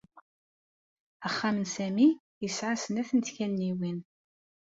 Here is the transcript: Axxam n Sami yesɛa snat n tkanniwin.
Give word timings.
Axxam 1.27 1.57
n 1.59 1.65
Sami 1.75 2.09
yesɛa 2.43 2.75
snat 2.83 3.09
n 3.13 3.19
tkanniwin. 3.21 3.99